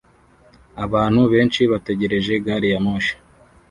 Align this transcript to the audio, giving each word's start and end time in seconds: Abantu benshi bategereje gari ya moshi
Abantu 0.85 1.21
benshi 1.33 1.61
bategereje 1.71 2.33
gari 2.45 2.67
ya 2.73 2.79
moshi 2.85 3.13